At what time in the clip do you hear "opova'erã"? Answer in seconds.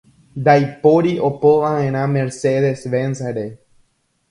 1.27-2.03